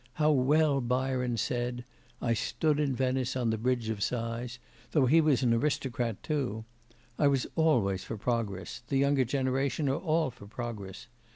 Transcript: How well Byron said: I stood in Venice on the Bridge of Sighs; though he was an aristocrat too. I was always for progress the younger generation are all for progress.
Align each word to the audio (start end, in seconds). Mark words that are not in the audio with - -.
How 0.13 0.31
well 0.31 0.81
Byron 0.81 1.37
said: 1.37 1.85
I 2.23 2.33
stood 2.33 2.79
in 2.79 2.95
Venice 2.95 3.35
on 3.35 3.51
the 3.51 3.57
Bridge 3.59 3.87
of 3.89 4.01
Sighs; 4.01 4.57
though 4.93 5.05
he 5.05 5.21
was 5.21 5.43
an 5.43 5.53
aristocrat 5.53 6.23
too. 6.23 6.65
I 7.19 7.27
was 7.27 7.45
always 7.55 8.03
for 8.03 8.17
progress 8.17 8.81
the 8.87 8.97
younger 8.97 9.25
generation 9.25 9.87
are 9.89 9.95
all 9.99 10.31
for 10.31 10.47
progress. 10.47 11.05